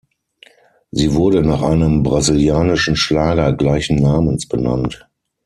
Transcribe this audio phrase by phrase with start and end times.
[0.89, 5.07] Sie wurde nach einem brasilianischen Schlager gleichen Namens benannt.